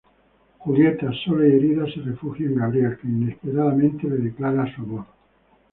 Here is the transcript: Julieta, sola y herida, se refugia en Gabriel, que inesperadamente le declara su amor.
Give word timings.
Julieta, 0.57 1.11
sola 1.23 1.47
y 1.47 1.51
herida, 1.51 1.85
se 1.85 2.01
refugia 2.01 2.47
en 2.47 2.55
Gabriel, 2.55 2.97
que 2.99 3.07
inesperadamente 3.07 4.09
le 4.09 4.17
declara 4.17 4.65
su 4.75 4.81
amor. 4.81 5.05